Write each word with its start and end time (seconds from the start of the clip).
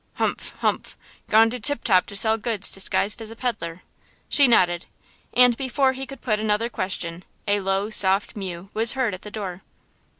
"Humph! 0.15 0.55
humph! 0.61 0.97
gone 1.29 1.51
to 1.51 1.59
Tip 1.59 1.83
top 1.83 2.07
to 2.07 2.15
sell 2.15 2.35
goods 2.35 2.71
disguised 2.71 3.21
as 3.21 3.29
a 3.29 3.35
peddler!" 3.35 3.83
She 4.29 4.47
nodded. 4.47 4.87
And 5.31 5.55
before 5.55 5.93
he 5.93 6.07
could 6.07 6.21
put 6.21 6.39
another 6.39 6.69
question 6.69 7.23
a 7.47 7.59
low, 7.59 7.91
soft 7.91 8.35
mew 8.35 8.71
was 8.73 8.93
heard 8.93 9.13
at 9.13 9.21
the 9.21 9.29
door. 9.29 9.61